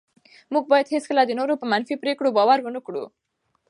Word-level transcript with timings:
موږ 0.53 0.63
باید 0.71 0.91
هېڅکله 0.93 1.21
د 1.25 1.31
نورو 1.39 1.53
په 1.61 1.65
منفي 1.71 1.95
پرېکړو 2.03 2.35
باور 2.37 2.59
ونه 2.61 2.81
کړو. 2.85 3.03